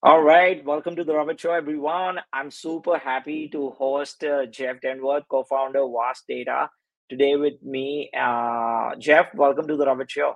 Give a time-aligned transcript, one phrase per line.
[0.00, 2.20] All right, welcome to the Robert Show, everyone.
[2.32, 6.70] I'm super happy to host uh, Jeff Denworth, co-founder Vast Data,
[7.10, 8.08] today with me.
[8.16, 10.34] Uh, Jeff, welcome to the Robert Show.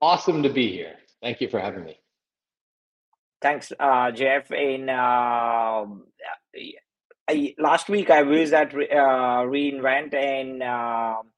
[0.00, 0.94] Awesome to be here.
[1.20, 1.98] Thank you for having me.
[3.42, 4.52] Thanks, uh, Jeff.
[4.52, 5.84] In uh,
[7.28, 11.32] I, last week, I was at uh, reInvent and um,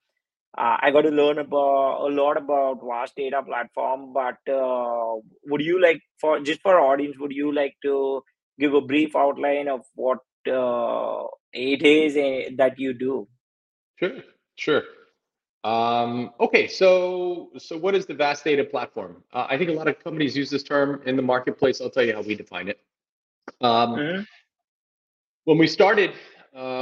[0.56, 4.12] uh, I got to learn about a lot about vast data platform.
[4.12, 8.22] But uh, would you like for just for audience, would you like to
[8.58, 10.18] give a brief outline of what
[10.50, 13.28] uh, it is uh, that you do?
[13.96, 14.22] Sure,
[14.56, 14.82] sure.
[15.62, 19.22] Um, okay, so so what is the vast data platform?
[19.32, 21.80] Uh, I think a lot of companies use this term in the marketplace.
[21.80, 22.80] I'll tell you how we define it.
[23.60, 24.22] Um, mm-hmm.
[25.44, 26.12] When we started,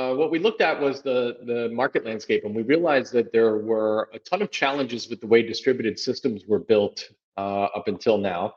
[0.09, 3.59] uh, what we looked at was the, the market landscape, and we realized that there
[3.59, 8.19] were a ton of challenges with the way distributed systems were built uh, up until
[8.19, 8.55] now.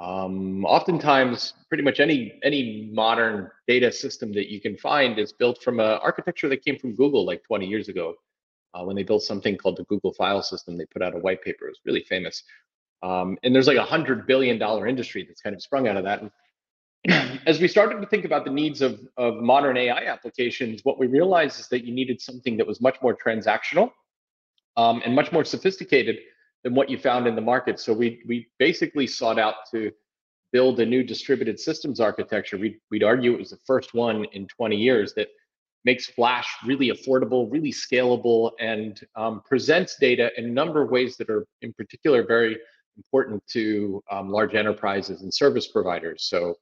[0.00, 5.62] Um, oftentimes, pretty much any any modern data system that you can find is built
[5.62, 8.14] from an architecture that came from Google like 20 years ago,
[8.74, 10.76] uh, when they built something called the Google File System.
[10.76, 12.42] They put out a white paper; it was really famous.
[13.02, 16.04] Um, and there's like a hundred billion dollar industry that's kind of sprung out of
[16.04, 16.22] that.
[16.22, 16.30] And
[17.46, 21.06] as we started to think about the needs of, of modern AI applications, what we
[21.06, 23.90] realized is that you needed something that was much more transactional
[24.76, 26.18] um, and much more sophisticated
[26.62, 27.80] than what you found in the market.
[27.80, 29.90] So we we basically sought out to
[30.52, 32.58] build a new distributed systems architecture.
[32.58, 35.28] We'd, we'd argue it was the first one in 20 years that
[35.84, 41.16] makes Flash really affordable, really scalable, and um, presents data in a number of ways
[41.16, 42.58] that are, in particular, very
[42.96, 46.26] important to um, large enterprises and service providers.
[46.28, 46.54] So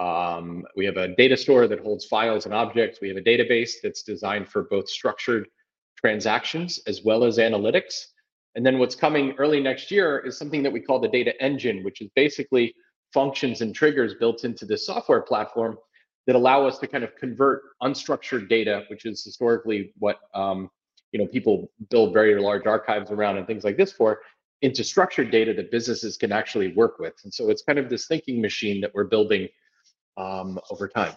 [0.00, 3.00] um, we have a data store that holds files and objects.
[3.02, 5.46] We have a database that's designed for both structured
[5.98, 8.06] transactions as well as analytics.
[8.54, 11.84] And then what's coming early next year is something that we call the data engine,
[11.84, 12.74] which is basically
[13.12, 15.76] functions and triggers built into the software platform
[16.26, 20.70] that allow us to kind of convert unstructured data, which is historically what um,
[21.12, 24.20] you know people build very large archives around and things like this for,
[24.62, 27.14] into structured data that businesses can actually work with.
[27.24, 29.48] And so it's kind of this thinking machine that we're building
[30.16, 31.14] um, over time.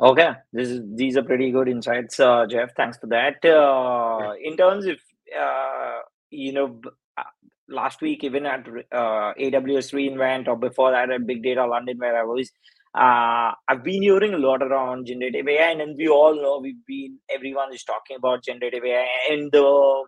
[0.00, 2.70] Okay, this is these are pretty good insights, uh, Jeff.
[2.76, 3.42] Thanks for that.
[3.44, 4.98] Uh, in terms of
[5.38, 6.80] uh, you know,
[7.16, 7.22] uh,
[7.68, 12.18] last week even at uh, AWS reInvent or before that at Big Data London, where
[12.18, 12.50] I was,
[12.94, 17.18] uh, I've been hearing a lot around generative AI, and we all know we've been
[17.34, 20.04] everyone is talking about generative AI and the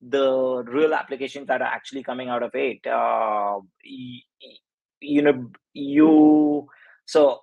[0.00, 2.86] the real applications that are actually coming out of it.
[2.86, 3.58] Uh,
[5.00, 6.68] you know, you
[7.06, 7.40] so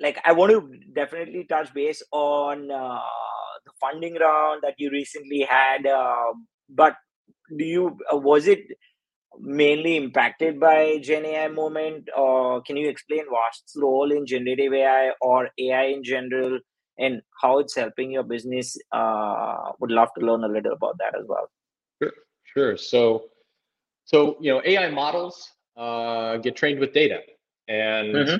[0.00, 3.00] like I want to definitely touch base on uh,
[3.64, 6.32] the funding round that you recently had, uh,
[6.68, 6.94] but
[7.56, 8.60] do you uh, was it
[9.38, 15.12] mainly impacted by Gen AI moment, or can you explain what's role in generative AI
[15.20, 16.58] or AI in general,
[16.98, 18.76] and how it's helping your business?
[18.92, 21.50] Uh, would love to learn a little about that as well.
[22.02, 22.12] Sure,
[22.44, 22.76] sure.
[22.76, 23.24] So,
[24.04, 27.20] so you know, AI models uh, get trained with data,
[27.68, 28.36] and mm-hmm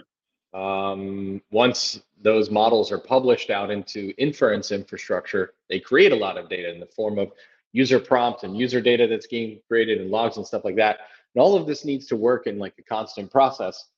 [0.54, 6.48] um, once those models are published out into inference infrastructure, they create a lot of
[6.48, 7.32] data in the form of
[7.72, 11.00] user prompt and user data that's being created and logs and stuff like that.
[11.34, 13.88] And all of this needs to work in like a constant process.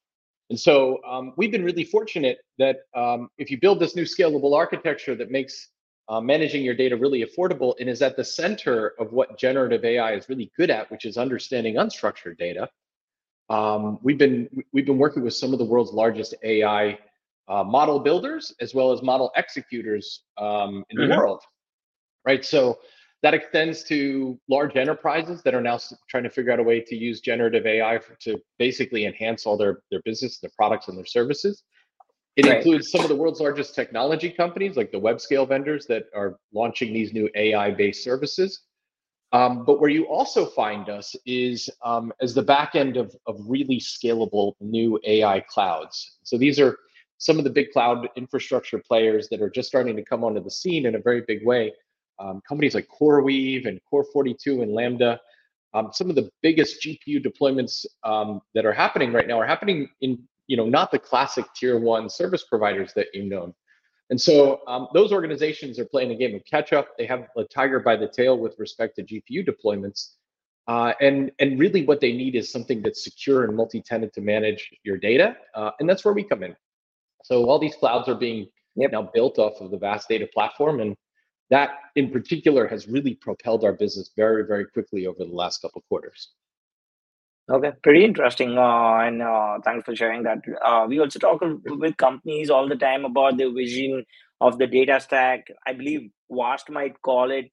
[0.48, 4.56] And so um, we've been really fortunate that um, if you build this new scalable
[4.56, 5.68] architecture that makes
[6.08, 10.14] uh, managing your data really affordable and is at the center of what generative AI
[10.14, 12.70] is really good at, which is understanding unstructured data,
[13.48, 16.98] um, we've been we've been working with some of the world's largest AI
[17.48, 21.10] uh, model builders as well as model executors um, in mm-hmm.
[21.10, 21.42] the world,
[22.24, 22.44] right?
[22.44, 22.78] So
[23.22, 26.96] that extends to large enterprises that are now trying to figure out a way to
[26.96, 31.06] use generative AI for, to basically enhance all their their business, their products, and their
[31.06, 31.62] services.
[32.36, 32.58] It right.
[32.58, 36.36] includes some of the world's largest technology companies, like the web scale vendors that are
[36.52, 38.60] launching these new AI based services.
[39.32, 43.36] Um, but where you also find us is um, as the back end of, of
[43.46, 46.18] really scalable new AI clouds.
[46.22, 46.78] So these are
[47.18, 50.50] some of the big cloud infrastructure players that are just starting to come onto the
[50.50, 51.72] scene in a very big way.
[52.18, 55.20] Um, companies like CoreWeave and Core42 and Lambda.
[55.74, 59.88] Um, some of the biggest GPU deployments um, that are happening right now are happening
[60.00, 63.54] in, you know, not the classic tier one service providers that you know.
[64.10, 66.96] And so um, those organizations are playing a game of catch up.
[66.96, 70.12] They have a tiger by the tail with respect to GPU deployments.
[70.68, 74.70] Uh, and, and really what they need is something that's secure and multi-tenant to manage
[74.84, 75.36] your data.
[75.54, 76.56] Uh, and that's where we come in.
[77.24, 78.92] So all these clouds are being yep.
[78.92, 80.80] now built off of the vast data platform.
[80.80, 80.96] And
[81.50, 85.82] that in particular has really propelled our business very, very quickly over the last couple
[85.88, 86.32] quarters.
[87.50, 88.58] Okay, pretty interesting.
[88.58, 90.38] Uh, and uh, thanks for sharing that.
[90.64, 94.04] Uh, we also talk with companies all the time about the vision
[94.40, 95.46] of the data stack.
[95.66, 97.46] I believe Vast might call it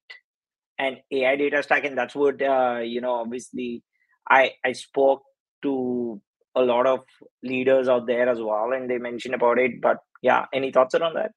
[0.79, 3.15] an AI data stack, and that's what uh, you know.
[3.15, 3.83] Obviously,
[4.29, 5.23] I I spoke
[5.63, 6.21] to
[6.55, 7.01] a lot of
[7.43, 9.81] leaders out there as well, and they mentioned about it.
[9.81, 11.31] But yeah, any thoughts around that?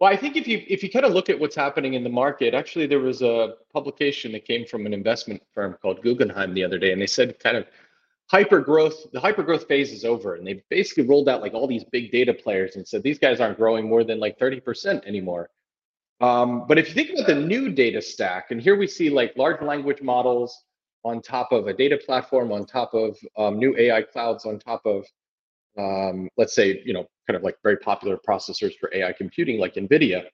[0.00, 2.10] Well, I think if you if you kind of look at what's happening in the
[2.10, 6.64] market, actually there was a publication that came from an investment firm called Guggenheim the
[6.64, 7.66] other day, and they said kind of
[8.30, 11.66] hyper growth, the hyper growth phase is over, and they basically rolled out like all
[11.66, 15.50] these big data players and said these guys aren't growing more than like 30% anymore.
[16.20, 19.36] Um, but if you think about the new data stack, and here we see like
[19.36, 20.64] large language models
[21.04, 24.86] on top of a data platform, on top of um, new AI clouds, on top
[24.86, 25.04] of
[25.78, 29.74] um, let's say, you know, kind of like very popular processors for AI computing like
[29.74, 30.24] NVIDIA,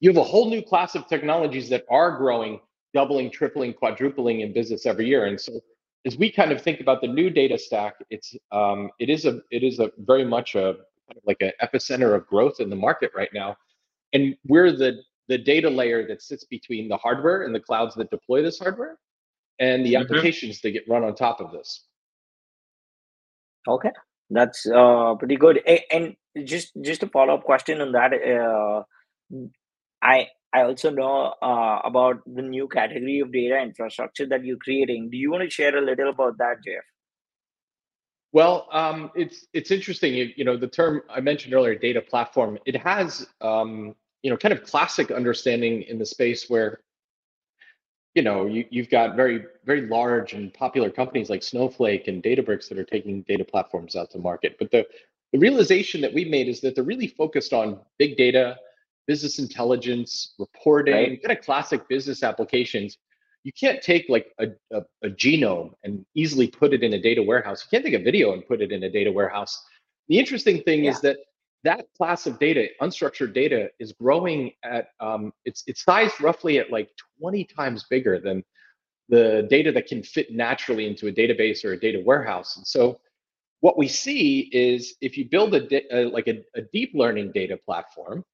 [0.00, 2.60] you have a whole new class of technologies that are growing,
[2.94, 5.26] doubling, tripling, quadrupling in business every year.
[5.26, 5.60] And so
[6.06, 9.40] as we kind of think about the new data stack, it's um, it is a
[9.50, 10.76] it is a very much a
[11.06, 13.56] kind of like an epicenter of growth in the market right now.
[14.12, 18.10] And we're the the data layer that sits between the hardware and the clouds that
[18.10, 18.98] deploy this hardware
[19.58, 20.02] and the mm-hmm.
[20.02, 21.84] applications that get run on top of this.
[23.68, 23.90] Okay,
[24.30, 25.60] that's uh, pretty good.
[25.90, 28.12] And just just a follow up question on that.
[28.14, 28.82] Uh,
[30.02, 35.10] I I also know uh, about the new category of data infrastructure that you're creating.
[35.10, 36.84] Do you want to share a little about that, Jeff?
[38.32, 40.14] Well, um, it's it's interesting.
[40.14, 42.58] You, you, know, the term I mentioned earlier, data platform.
[42.64, 46.80] It has um, you know kind of classic understanding in the space where
[48.14, 52.68] you know, you, you've got very, very large and popular companies like Snowflake and Databricks
[52.68, 54.56] that are taking data platforms out to market.
[54.58, 54.86] But the,
[55.32, 58.56] the realization that we made is that they're really focused on big data,
[59.06, 61.22] business intelligence, reporting, right.
[61.22, 62.98] kind of classic business applications.
[63.44, 67.22] You can't take like a, a, a genome and easily put it in a data
[67.22, 67.64] warehouse.
[67.64, 69.62] You can't take a video and put it in a data warehouse.
[70.08, 70.90] The interesting thing yeah.
[70.90, 71.18] is that
[71.64, 76.70] that class of data, unstructured data, is growing at um, it's it's sized roughly at
[76.70, 76.90] like
[77.20, 78.42] 20 times bigger than
[79.08, 82.56] the data that can fit naturally into a database or a data warehouse.
[82.56, 83.00] And so,
[83.60, 87.58] what we see is if you build a, a like a, a, deep learning data
[87.58, 88.24] platform,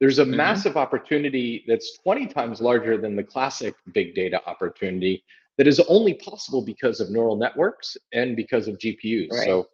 [0.00, 0.36] there's a mm-hmm.
[0.36, 5.24] massive opportunity that's 20 times larger than the classic big data opportunity
[5.56, 9.32] that is only possible because of neural networks and because of GPUs.
[9.32, 9.46] Right.
[9.46, 9.66] So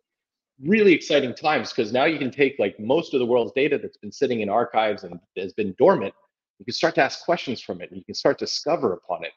[0.63, 3.97] really exciting times because now you can take like most of the world's data that's
[3.97, 6.15] been sitting in archives and has been dormant
[6.59, 9.25] you can start to ask questions from it and you can start to discover upon
[9.25, 9.33] it.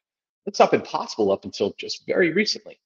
[0.45, 2.79] That's not been possible up until just very recently.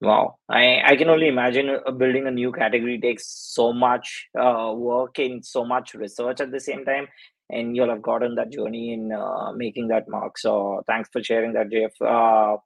[0.00, 0.36] Wow.
[0.48, 5.18] I i can only imagine uh, building a new category takes so much uh, work
[5.18, 7.08] and so much research at the same time
[7.50, 10.38] and you'll have gotten that journey in uh, making that mark.
[10.38, 11.90] So thanks for sharing that jeff.
[12.00, 12.58] Uh,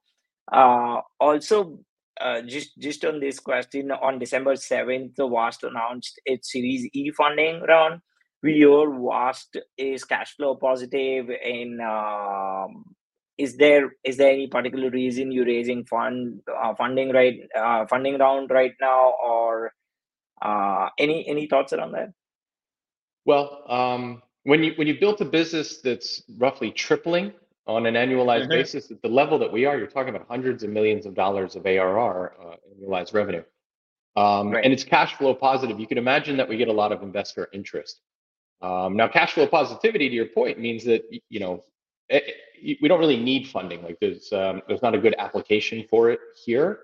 [0.51, 1.79] uh, also
[2.21, 7.61] uh, just just on this question, on December seventh, Vast announced its Series E funding
[7.63, 8.01] round.
[8.41, 12.95] We hear Vast is cash flow positive, and um,
[13.37, 18.17] is there is there any particular reason you're raising fund uh, funding right uh, funding
[18.19, 19.71] round right now, or
[20.41, 22.09] uh, any any thoughts around that?
[23.25, 27.33] Well, um, when you when you built a business that's roughly tripling
[27.65, 28.49] on an annualized mm-hmm.
[28.49, 31.55] basis at the level that we are you're talking about hundreds of millions of dollars
[31.55, 33.43] of arr uh, annualized revenue.
[34.15, 34.63] Um, right.
[34.63, 35.79] and it's cash flow positive.
[35.79, 38.01] You can imagine that we get a lot of investor interest.
[38.61, 41.63] Um, now cash flow positivity to your point means that you know
[42.09, 42.23] it,
[42.55, 43.81] it, we don't really need funding.
[43.81, 46.81] Like there's um, there's not a good application for it here.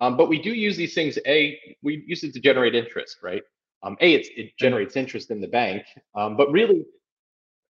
[0.00, 3.42] Um, but we do use these things a we use it to generate interest right?
[3.82, 4.46] Um, a it mm-hmm.
[4.58, 5.84] generates interest in the bank.
[6.14, 6.84] Um, but really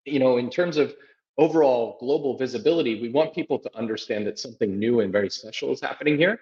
[0.06, 0.94] you know in terms of
[1.39, 5.79] overall global visibility, we want people to understand that something new and very special is
[5.79, 6.38] happening here.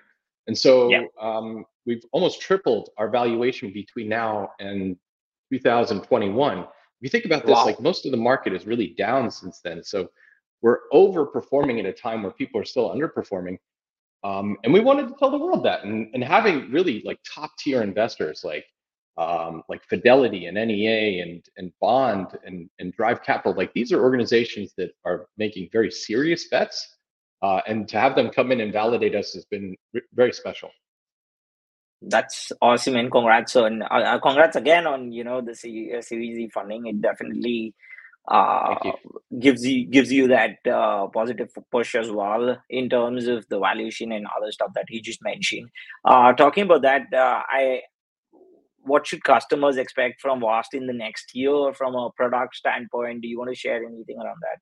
[0.48, 1.04] And so yeah.
[1.22, 4.98] um, we've almost tripled our valuation between now and
[5.52, 6.60] 2021.
[6.60, 6.66] If
[7.02, 7.66] you think about this, wow.
[7.66, 9.84] like most of the market is really down since then.
[9.84, 10.10] So
[10.64, 13.60] we're overperforming at a time where people are still underperforming.
[14.24, 17.52] Um, and we wanted to tell the world that and, and having really like top
[17.60, 18.66] tier investors like
[19.18, 24.02] um, like Fidelity and NEA and and Bond and and Drive Capital, like these are
[24.02, 26.98] organizations that are making very serious bets,
[27.42, 29.76] uh, and to have them come in and validate us has been
[30.14, 30.70] very special.
[32.02, 36.02] That's awesome, and congrats on uh, uh, congrats again on you know the C- uh,
[36.02, 36.86] Series E funding.
[36.86, 37.74] It definitely
[38.28, 38.76] uh,
[39.40, 44.12] gives you gives you that uh, positive push as well in terms of the valuation
[44.12, 45.70] and other stuff that he just mentioned.
[46.06, 47.82] Uh, talking about that, uh, I
[48.88, 53.22] what should customers expect from Vast in the next year from a product standpoint?
[53.22, 54.60] Do you want to share anything around that?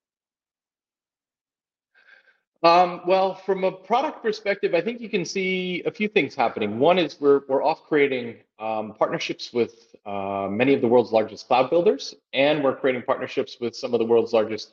[2.62, 6.78] Um, well, from a product perspective, I think you can see a few things happening.
[6.78, 11.46] One is we're we're off creating um, partnerships with uh, many of the world's largest
[11.46, 14.72] cloud builders, and we're creating partnerships with some of the world's largest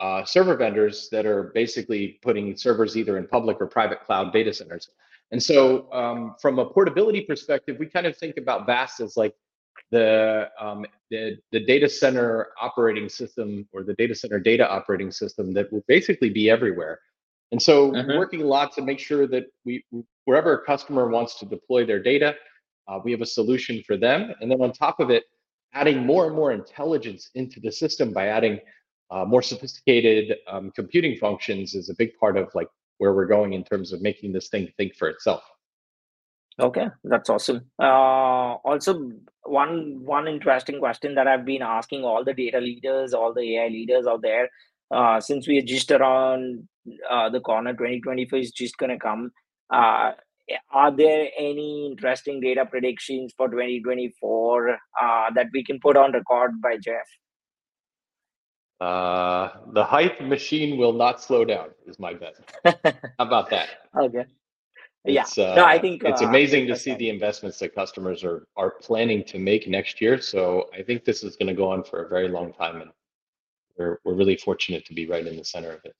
[0.00, 4.52] uh, server vendors that are basically putting servers either in public or private cloud data
[4.52, 4.88] centers.
[5.32, 9.34] And so, um, from a portability perspective, we kind of think about VAST as like
[9.90, 15.52] the, um, the the data center operating system or the data center data operating system
[15.54, 17.00] that will basically be everywhere.
[17.52, 18.16] And so, uh-huh.
[18.16, 19.84] working a lot to make sure that we
[20.24, 22.34] wherever a customer wants to deploy their data,
[22.88, 24.32] uh, we have a solution for them.
[24.40, 25.24] And then on top of it,
[25.74, 28.60] adding more and more intelligence into the system by adding
[29.10, 32.68] uh, more sophisticated um, computing functions is a big part of like
[33.00, 35.42] where we're going in terms of making this thing think for itself.
[36.60, 37.62] Okay, that's awesome.
[37.82, 39.10] Uh, also,
[39.44, 43.68] one one interesting question that I've been asking all the data leaders, all the AI
[43.68, 44.50] leaders out there,
[44.90, 46.68] uh, since we are just around
[47.10, 49.32] uh, the corner, 2024 is just gonna come.
[49.70, 50.12] Uh,
[50.70, 56.60] are there any interesting data predictions for 2024 uh, that we can put on record
[56.60, 57.06] by Jeff?
[58.80, 62.34] Uh, the hype machine will not slow down, is my bet.
[62.64, 63.68] How about that?
[63.96, 64.24] Okay.
[65.04, 65.44] It's, yeah.
[65.44, 68.72] Uh, no, I think it's uh, amazing to see the investments that customers are are
[68.82, 70.20] planning to make next year.
[70.20, 72.90] So I think this is going to go on for a very long time, and
[73.78, 75.94] we're we're really fortunate to be right in the center of it.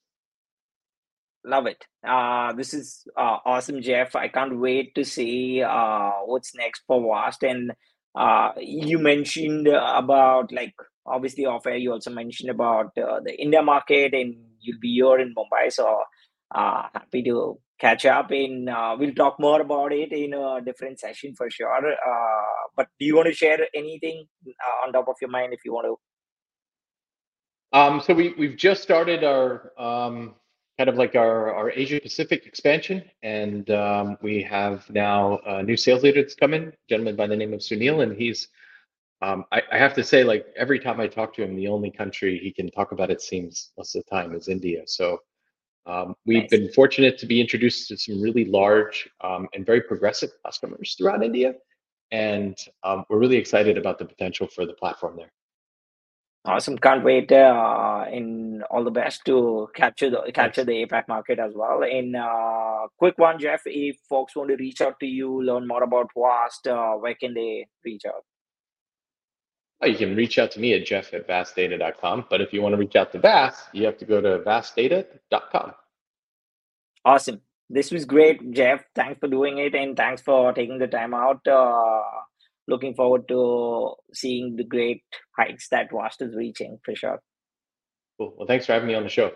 [1.44, 1.82] Love it.
[2.06, 4.14] Uh, this is uh, awesome, Jeff.
[4.14, 7.42] I can't wait to see uh, what's next for Vast.
[7.42, 7.72] And
[8.14, 10.74] uh, you mentioned about like
[11.06, 11.76] obviously off air.
[11.76, 15.72] You also mentioned about uh, the India market, and you'll be here in Mumbai.
[15.72, 16.02] So
[16.54, 18.30] uh, happy to catch up.
[18.30, 21.92] And uh, we'll talk more about it in a different session for sure.
[21.92, 22.42] Uh,
[22.76, 25.72] but do you want to share anything uh, on top of your mind if you
[25.72, 25.96] want to?
[27.72, 30.34] Um, so we we've just started our um,
[30.80, 33.04] kind of like our, our Asia Pacific expansion.
[33.22, 37.26] And um, we have now a new sales leader that's come in, a gentleman by
[37.26, 38.02] the name of Sunil.
[38.02, 38.48] And he's,
[39.22, 41.90] um, I, I, have to say, like every time I talk to him, the only
[41.90, 44.82] country he can talk about, it seems most of the time, is India.
[44.86, 45.18] So
[45.86, 46.50] um, we've nice.
[46.50, 51.22] been fortunate to be introduced to some really large um, and very progressive customers throughout
[51.22, 51.54] India.
[52.12, 55.32] And um, we're really excited about the potential for the platform there.
[56.46, 56.78] Awesome!
[56.78, 57.30] Can't wait.
[57.30, 61.82] Uh, in all the best to capture the capture the APAC market as well.
[61.82, 65.82] In uh, quick one, Jeff, if folks want to reach out to you, learn more
[65.82, 68.24] about Vast, uh, where can they reach out?
[69.82, 72.26] Oh, you can reach out to me at jeff at vastdata.com.
[72.28, 75.72] But if you want to reach out to Vast, you have to go to vastdata.com.
[77.04, 77.40] Awesome.
[77.70, 78.84] This was great, Jeff.
[78.94, 81.46] Thanks for doing it and thanks for taking the time out.
[81.46, 82.02] Uh,
[82.68, 85.02] looking forward to seeing the great
[85.38, 87.20] heights that Vast is reaching for sure.
[88.18, 88.34] Cool.
[88.36, 89.32] Well, thanks for having me on the show.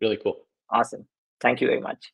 [0.00, 0.36] Really cool.
[0.70, 1.06] Awesome.
[1.40, 2.12] Thank you very much.